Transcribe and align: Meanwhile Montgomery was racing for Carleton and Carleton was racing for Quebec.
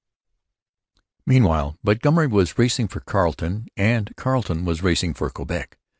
Meanwhile 1.27 1.77
Montgomery 1.83 2.25
was 2.25 2.57
racing 2.57 2.87
for 2.87 3.01
Carleton 3.01 3.67
and 3.77 4.11
Carleton 4.17 4.65
was 4.65 4.81
racing 4.81 5.13
for 5.13 5.29
Quebec. 5.29 5.77